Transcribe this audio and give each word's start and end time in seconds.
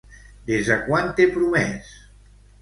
Des 0.51 0.71
de 0.71 0.77
quan 0.87 1.11
té 1.19 1.27
promès? 1.35 1.93